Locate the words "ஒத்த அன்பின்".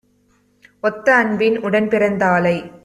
0.83-1.57